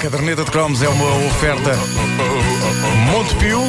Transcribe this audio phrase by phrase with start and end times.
[0.00, 1.72] caderneta de cromos é uma oferta
[3.06, 3.60] Montepio,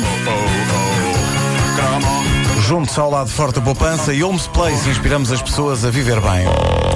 [2.71, 2.81] Cramo.
[2.81, 4.89] junto-se ao lado forte da poupança e Holmes Place.
[4.89, 6.90] Inspiramos as pessoas a viver bem.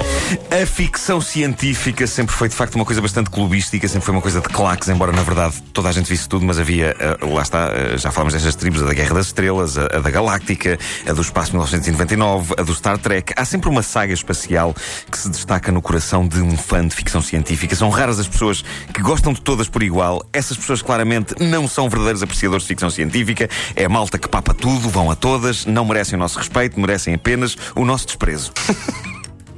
[0.50, 4.40] A ficção científica sempre foi de facto uma coisa bastante clubística, sempre foi uma coisa
[4.40, 7.70] de claques, embora na verdade toda a gente visse tudo, mas havia, eh, lá está,
[7.72, 11.12] eh, já falamos destas tribos, a da Guerra das Estrelas, a, a da Galáctica, a
[11.12, 13.34] do Espaço 1999, a do Star Trek.
[13.36, 14.74] Há sempre uma saga espacial
[15.10, 17.76] que se destaca no coração de um fã de ficção científica.
[17.76, 20.24] São raras as pessoas que gostam de todas por igual.
[20.32, 23.48] Essas pessoas claramente não são verdadeiros apreciadores de ficção científica.
[23.74, 27.56] É malta que papa tudo, vão a todas, não merecem o nosso respeito, merecem apenas
[27.74, 28.52] o nosso desprezo.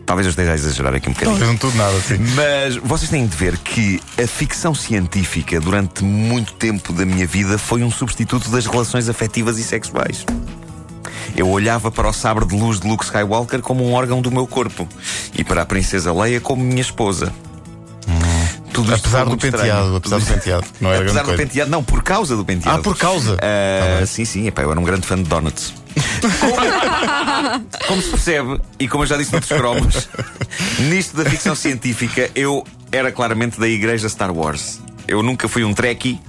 [0.08, 1.46] Talvez eu esteja a exagerar aqui um bocadinho.
[1.46, 2.16] Não tudo nada assim.
[2.34, 7.58] Mas vocês têm de ver que a ficção científica, durante muito tempo da minha vida,
[7.58, 10.24] foi um substituto das relações afetivas e sexuais.
[11.36, 14.46] Eu olhava para o sabre de luz de Luke Skywalker como um órgão do meu
[14.46, 14.88] corpo
[15.34, 17.30] e para a Princesa Leia como minha esposa.
[18.72, 20.66] Tudo Apesar do penteado, apesar do penteado.
[20.80, 22.78] Não era Apesar do penteado, não, por causa do penteado.
[22.78, 23.36] Ah, por causa?
[23.42, 25.74] Ah, Tá sim, sim, epá, eu era um grande fã de donuts.
[26.40, 30.08] Como, como se percebe, e como eu já disse noutros cromos,
[30.88, 34.80] nisto da ficção científica, eu era claramente da igreja Star Wars.
[35.06, 36.20] Eu nunca fui um Trekkie,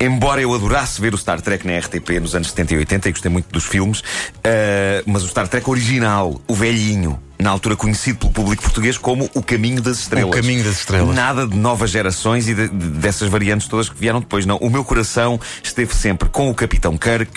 [0.00, 3.12] embora eu adorasse ver o Star Trek na RTP nos anos 70 e 80 e
[3.12, 4.02] gostei muito dos filmes,
[4.42, 9.28] ah, mas o Star Trek original, o velhinho, na altura conhecido pelo público português como
[9.34, 10.28] O Caminho das Estrelas.
[10.30, 11.14] O Caminho das Estrelas.
[11.14, 14.56] Nada de novas gerações e de- de- dessas variantes todas que vieram depois, não.
[14.58, 17.32] O meu coração esteve sempre com o Capitão Kirk,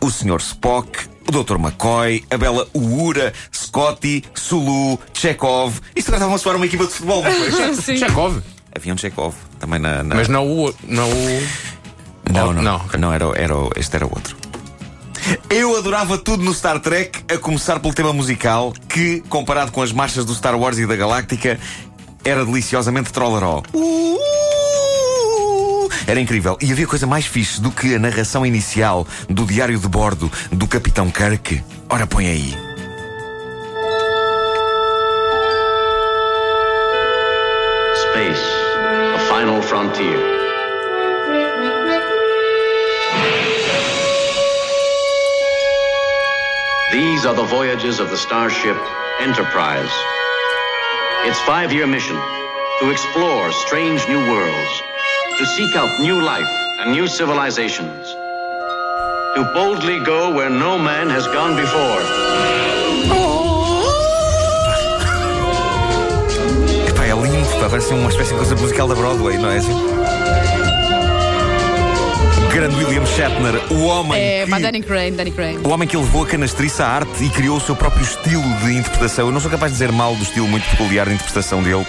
[0.00, 0.38] o Sr.
[0.40, 1.54] Spock, o Dr.
[1.56, 5.78] McCoy, a bela Uhura, Scotty, Sulu, Chekhov.
[5.96, 7.96] Isto agora estava a soar uma equipa de futebol, não foi?
[7.98, 8.38] Chekhov.
[8.74, 10.02] Havia um Chekhov também na.
[10.02, 10.74] na- Mas não o.
[10.86, 11.42] Não o.
[12.32, 12.80] Não, não, não.
[12.98, 14.36] não, era, era, este era outro.
[15.50, 19.92] Eu adorava tudo no Star Trek, a começar pelo tema musical, que, comparado com as
[19.92, 21.60] marchas do Star Wars e da Galáctica,
[22.24, 23.62] era deliciosamente trollaró.
[23.74, 24.31] Uh!
[26.12, 26.58] Era incrível.
[26.60, 30.66] E havia coisa mais fixe do que a narração inicial do diário de bordo do
[30.66, 31.64] Capitão Kirk.
[31.88, 32.54] Ora, põe aí.
[37.96, 38.42] Space,
[39.14, 40.18] the final frontier.
[46.90, 48.76] These are the voyages of the starship
[49.18, 49.90] Enterprise.
[51.24, 52.20] Its five year mission
[52.80, 54.82] to explore strange new worlds,
[55.42, 56.46] to seek out new life
[56.78, 58.14] and new civilizations,
[59.34, 62.02] to boldly go where no man has gone before.
[66.88, 67.48] Epá, é lindo.
[67.58, 69.74] pá, Parece uma espécie de coisa musical da Broadway, não é assim?
[72.52, 74.50] Grande William Shatner, o homem É, que...
[74.50, 75.58] mas Danny Crane, Danny Crane.
[75.64, 78.76] O homem que levou a canastriça à arte e criou o seu próprio estilo de
[78.76, 79.26] interpretação.
[79.26, 81.84] Eu não sou capaz de dizer mal do estilo muito peculiar de interpretação dele.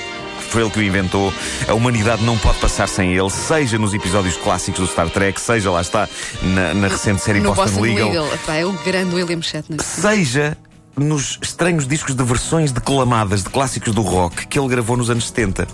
[0.53, 1.33] Foi ele que o inventou.
[1.67, 5.71] A humanidade não pode passar sem ele, seja nos episódios clássicos do Star Trek, seja
[5.71, 6.07] lá está
[6.43, 8.33] na, na recente série No Boston, Boston Legal, Legal.
[8.35, 9.81] Epá, é o grande William Shatner.
[9.81, 10.55] seja
[10.95, 15.25] nos estranhos discos de versões declamadas de clássicos do rock que ele gravou nos anos
[15.27, 15.67] 70.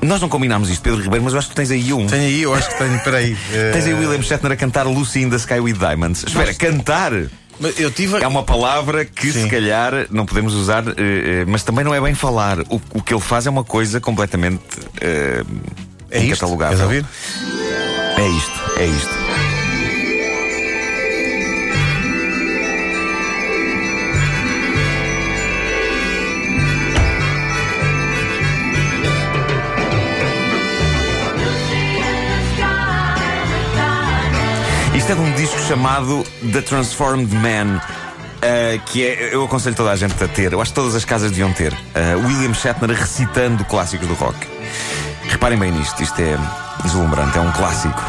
[0.00, 2.06] Nós não combinámos isto, Pedro Ribeiro, mas eu acho que tens aí um.
[2.06, 2.98] Tenho aí, eu acho que tenho.
[3.00, 3.36] Peraí.
[3.52, 6.24] eh, Tens aí o William Shatner a cantar Lucy in the Sky with Diamonds.
[6.26, 7.12] Espera, cantar
[7.78, 8.22] Eu tive.
[8.22, 9.44] é uma palavra que Sim.
[9.44, 12.60] se calhar não podemos usar, eh, eh, mas também não é bem falar.
[12.68, 14.62] O, o que ele faz é uma coisa completamente
[15.00, 15.42] eh,
[16.10, 16.26] É isto?
[16.28, 16.82] incatalogável.
[16.84, 17.04] Ouvir?
[18.16, 19.53] É isto, é isto.
[35.04, 37.76] Isto é de um disco chamado The Transformed Man.
[37.76, 40.50] uh, que é, eu aconselho toda a gente a ter.
[40.50, 41.74] Eu acho que todas as casas deviam ter.
[41.74, 44.34] Uh, William Shatner recitando clássicos do rock.
[45.28, 46.38] Reparem bem nisto, isto é
[46.82, 48.00] deslumbrante, é um clássico.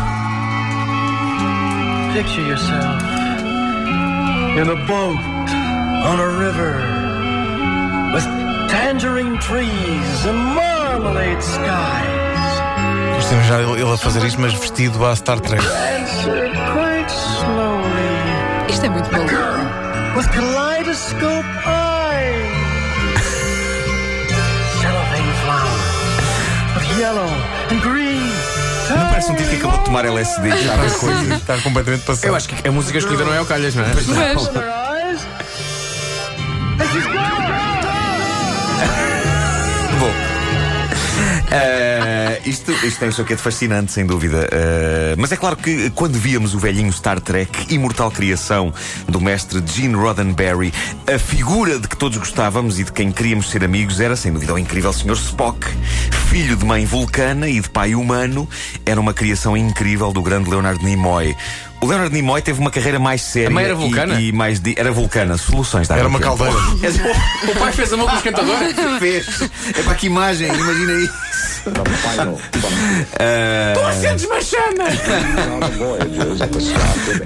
[2.14, 3.04] Picture yourself
[4.56, 5.20] in a boat
[6.06, 6.78] on a river
[8.14, 8.24] with
[8.70, 12.16] tangerine trees and marmalade skies.
[13.50, 15.62] Já ele ele a fazer isto, mas vestido à Star Trek.
[18.76, 19.24] Isto é muito bom.
[20.18, 22.36] With kaleidoscope eyes.
[24.82, 25.80] Cellophane flower
[26.76, 27.30] with yellow
[27.72, 28.30] and green.
[28.90, 31.38] Não parece um tipo que acabou de tomar LSD e as coisas.
[31.38, 32.26] Está completamente passado.
[32.26, 33.92] Eu acho que a música escolhida não é o Calhas, não é?
[33.94, 34.08] Mas
[41.52, 44.50] Ah, isto, isto tem o seu quê de fascinante, sem dúvida.
[44.52, 48.74] Ah, mas é claro que quando víamos o velhinho Star Trek, imortal criação
[49.08, 50.74] do mestre Gene Roddenberry,
[51.14, 54.54] a figura de que todos gostávamos e de quem queríamos ser amigos era, sem dúvida,
[54.54, 55.14] o incrível Sr.
[55.14, 55.66] Spock.
[56.30, 58.50] Filho de mãe vulcana e de pai humano,
[58.86, 61.36] era uma criação incrível do grande Leonard Nimoy.
[61.86, 63.48] O Leonard Nimoy teve uma carreira mais séria.
[63.50, 64.20] A mãe era e- vulcana?
[64.20, 66.52] E, mais di- Era vulcana, soluções da Era uma caldeira.
[67.48, 68.56] O pai fez a mão com o esquentador?
[69.00, 69.28] Fez.
[69.78, 71.10] É para que imagem, imagina aí.
[74.02, 74.86] Sentes uma chama!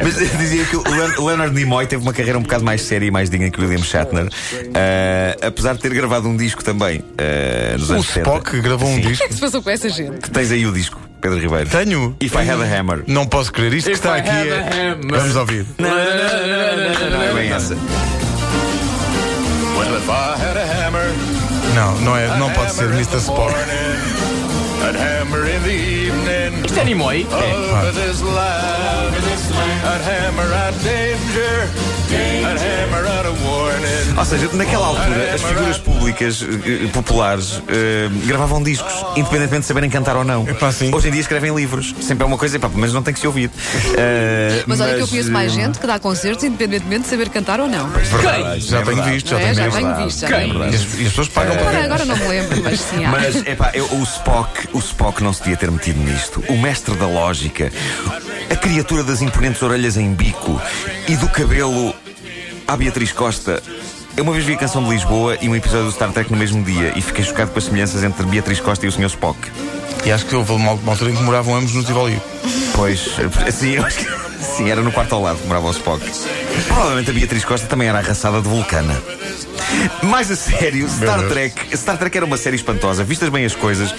[0.04, 2.82] Mas eu dizia que o Leon- o Leonard Nimoy teve uma carreira um bocado mais
[2.82, 4.28] séria e mais digna que o William Shatner,
[4.76, 8.30] Ah, apesar de ter gravado um disco também ah, nos O anos 70.
[8.30, 9.28] Spock gravou um O que é disco.
[9.28, 10.30] que se passou com essa gente?
[10.32, 11.70] Tens aí o disco, Pedro Ribeiro.
[11.70, 12.16] Tenho.
[12.22, 13.04] If I Had a Hammer.
[13.08, 13.74] Não posso crer.
[13.74, 14.96] Isto que está I aqui é.
[14.96, 15.66] Vamos ouvir.
[15.78, 17.76] Não, não é bem essa.
[21.76, 23.18] Não, não, é, não pode ser Mr.
[23.18, 23.54] Spock.
[26.66, 27.26] Isto é Nimoy?
[27.26, 28.22] over this
[34.20, 39.90] Ou seja, naquela altura, as figuras públicas eh, populares eh, gravavam discos, independentemente de saberem
[39.90, 40.46] cantar ou não.
[40.48, 40.94] Epá, sim.
[40.94, 41.96] Hoje em dia escrevem livros.
[42.02, 43.50] Sempre é uma coisa, epá, mas não tem que se ouvir.
[43.98, 47.30] Eh, Mas olha que eu conheço mais eh, gente que dá concertos independentemente de saber
[47.30, 47.88] cantar ou não.
[47.90, 48.60] Verdade.
[48.60, 49.12] Já É tenho verdade.
[49.14, 49.78] visto, já É, tenho já visto.
[49.80, 50.20] tenho visto.
[50.20, 50.88] Já tenho E visto.
[50.94, 51.86] as, e as pessoas pagam para Agora, ver.
[51.86, 53.10] agora não me lembro, mas sim há.
[53.12, 56.44] Mas, epá, eu, o Spock, o Spock não se devia ter metido nisto.
[56.50, 57.72] O mestre da lógica,
[58.52, 60.62] a criatura das imponentes orelhas em bico
[61.08, 61.96] e do cabelo
[62.68, 63.64] à Beatriz Costa.
[64.18, 66.38] Eu uma vez vi a canção de Lisboa e um episódio do Star Trek no
[66.38, 69.06] mesmo dia e fiquei chocado com as semelhanças entre Beatriz Costa e o Sr.
[69.06, 69.40] Spock.
[70.06, 72.22] E acho que houve uma, altura em que moravam ambos no Tivoli.
[72.76, 73.10] Pois,
[73.48, 74.06] assim, eu acho que
[74.44, 76.04] sim, era no quarto ao lado que morava o Spock.
[76.68, 79.02] Provavelmente a Beatriz Costa também era arraçada de vulcana.
[80.04, 81.28] Mais a sério, Star.
[81.28, 83.94] Trek, Star Trek era uma série espantosa, vistas bem as coisas,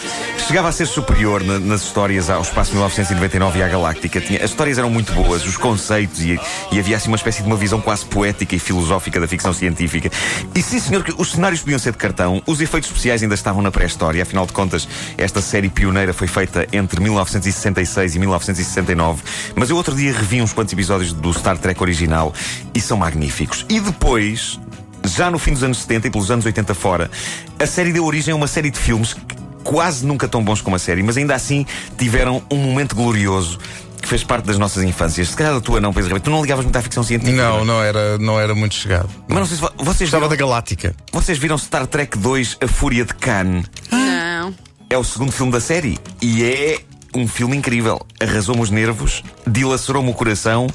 [0.51, 4.21] chegava a ser superior na- nas histórias ao espaço 1999 e à Galáctica.
[4.21, 6.41] Tinha, as histórias eram muito boas, os conceitos e,
[6.73, 10.11] e havia assim uma espécie de uma visão quase poética e filosófica da ficção científica.
[10.53, 13.63] E sim, senhor, que os cenários podiam ser de cartão, os efeitos especiais ainda estavam
[13.63, 19.23] na pré-história, afinal de contas, esta série pioneira foi feita entre 1966 e 1969.
[19.55, 22.35] Mas eu outro dia revi uns quantos episódios do Star Trek original
[22.75, 23.65] e são magníficos.
[23.69, 24.59] E depois,
[25.07, 27.09] já no fim dos anos 70 e pelos anos 80 fora,
[27.57, 29.15] a série deu origem a uma série de filmes
[29.71, 31.65] quase nunca tão bons como a série, mas ainda assim
[31.97, 33.57] tiveram um momento glorioso
[34.03, 35.29] que fez parte das nossas infâncias.
[35.29, 36.19] Se calhar da tua não, Ribeiro.
[36.19, 37.37] Tu não ligavas muito à ficção científica.
[37.41, 39.09] Não, não era, não era muito chegado.
[39.29, 40.93] Mas não sei se vo- vocês viram, da Galáctica.
[41.13, 43.63] vocês viram Star Trek 2 A Fúria de Khan.
[43.93, 44.53] Não.
[44.89, 46.79] É o segundo filme da série e é
[47.15, 48.01] um filme incrível.
[48.21, 50.67] Arrasou-me os nervos, dilacerou-me o coração,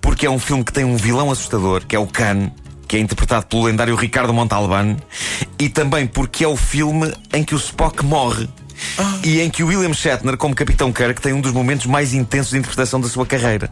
[0.00, 2.52] porque é um filme que tem um vilão assustador, que é o Khan,
[2.86, 4.96] que é interpretado pelo lendário Ricardo Montalbán,
[5.58, 8.48] e também porque é o filme em que o Spock morre.
[9.24, 12.50] E em que o William Shatner, como Capitão Kirk, tem um dos momentos mais intensos
[12.50, 13.70] de interpretação da sua carreira.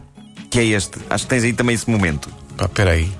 [0.49, 0.97] Que é este.
[1.09, 2.29] Acho que tens aí também esse momento.
[2.57, 3.11] Pá, peraí.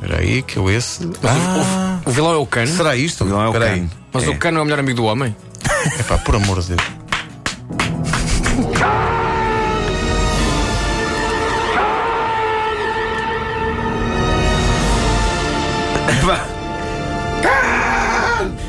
[0.00, 1.08] Peraí, que eu esse.
[1.24, 3.24] Ah, O vilão é o Khan, será isto?
[3.24, 3.52] Não é o.
[3.52, 3.88] Khan.
[4.12, 4.28] mas É.
[4.28, 5.34] o Khan não é o melhor amigo do homem.
[5.98, 6.82] Epá, por amor de Deus.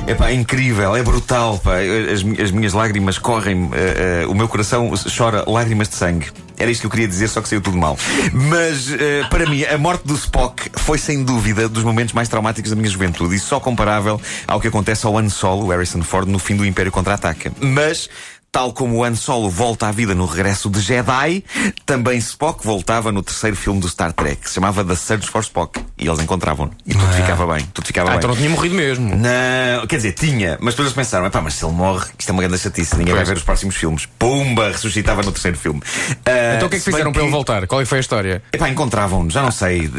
[0.10, 1.76] É pá, é incrível, é brutal, pá.
[1.78, 6.32] As, as minhas lágrimas correm, eh, eh, o meu coração chora lágrimas de sangue.
[6.58, 7.96] Era isto que eu queria dizer, só que saiu tudo mal.
[8.34, 12.72] Mas, eh, para mim, a morte do Spock foi sem dúvida dos momentos mais traumáticos
[12.72, 16.40] da minha juventude e só comparável ao que acontece ao Han Solo, Harrison Ford, no
[16.40, 17.52] fim do Império Contra-Ataca.
[17.62, 18.10] Mas.
[18.52, 21.44] Tal como o Han Solo volta à vida no regresso de Jedi,
[21.86, 25.42] também Spock voltava no terceiro filme do Star Trek, que se chamava The Search for
[25.42, 25.80] Spock.
[25.98, 26.72] E eles encontravam.
[26.86, 27.66] E tudo ficava bem.
[27.74, 28.18] Tudo ficava Ah, bem.
[28.18, 29.16] então não tinha morrido mesmo.
[29.16, 32.32] Não, quer dizer, tinha, mas depois eles pensaram, "Epá, mas se ele morre, isto é
[32.32, 33.30] uma grande chatice, ninguém vai Pois.
[33.30, 34.08] ver os próximos filmes.
[34.18, 35.82] Pumba, ressuscitava no terceiro filme.
[36.26, 37.68] Ah, Então o que é que fizeram para ele voltar?
[37.68, 38.42] Qual é que foi a história?
[38.52, 39.90] Epá, encontravam-no, já não sei.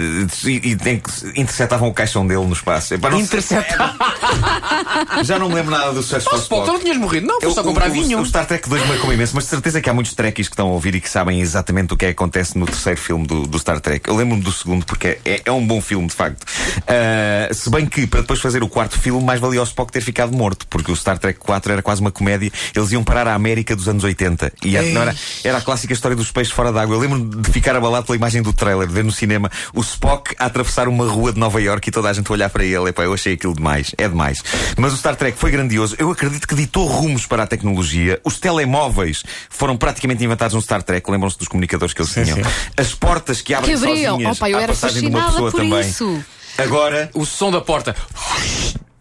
[0.44, 2.94] E, e que- interceptavam o caixão dele no espaço.
[2.94, 3.20] Epá, não
[5.22, 6.80] já não me lembro nada do Search for Spock, tu não Spock.
[6.82, 7.26] tinhas morrido?
[7.26, 8.18] Não, foi só o- comprar o, vinho.
[8.18, 10.68] O Star Trek 2 marcou imenso, mas de certeza que há muitos trekkies que estão
[10.68, 13.46] a ouvir e que sabem exatamente o que é que acontece no terceiro filme do,
[13.46, 14.08] do Star Trek.
[14.08, 16.46] Eu lembro-me do segundo porque é, é um bom filme, de facto.
[16.88, 20.00] Ah, se bem que, para depois fazer o quarto filme, mais valia ao Spock ter
[20.00, 22.50] ficado morto, porque o Star Trek 4 era quase uma comédia.
[22.74, 24.52] Eles iam parar à América dos anos 80.
[24.64, 26.96] E não era, era a clássica história dos peixes fora d'água.
[26.96, 30.34] Eu lembro-me de ficar abalado pela imagem do trailer, de ver no cinema o Spock
[30.38, 32.88] a atravessar uma rua de Nova York e toda a gente a olhar para ele.
[32.88, 33.94] Epá, eu achei aquilo demais.
[33.98, 34.42] É demais.
[34.78, 35.94] Mas o Star Trek foi grandioso.
[35.98, 38.18] Eu acredito que ditou rumos para a tecnologia.
[38.30, 41.10] Os telemóveis foram praticamente inventados no Star Trek.
[41.10, 42.36] Lembram-se dos comunicadores que eles Sim, tinham?
[42.36, 42.50] sim.
[42.76, 44.12] As portas que abrem Que abriam.
[44.14, 45.80] sozinhas Opa, eu à era passagem de uma pessoa por também.
[45.80, 46.24] isso.
[46.56, 47.96] Agora, O som da porta.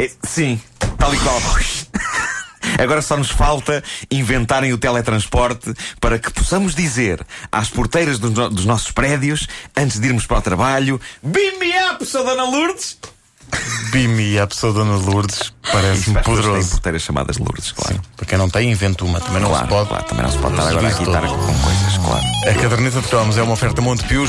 [0.01, 0.59] é, sim,
[0.97, 1.39] tal e qual.
[2.77, 8.49] Agora só nos falta inventarem o teletransporte para que possamos dizer às porteiras dos, no-
[8.49, 12.97] dos nossos prédios, antes de irmos para o trabalho: Beam me up, sou Dona Lourdes!
[13.91, 16.69] Bimi e a pessoa Dona Lourdes parece-me as poderoso.
[16.71, 17.99] porteiras chamadas Lourdes, claro.
[18.15, 19.19] Para quem não tem, inventa uma.
[19.19, 19.89] Também não claro, se pode.
[19.89, 21.37] claro, também não se pode estar agora estar todo.
[21.37, 22.23] com coisas, claro.
[22.49, 24.27] A caderneta de cromos é uma oferta Montepio.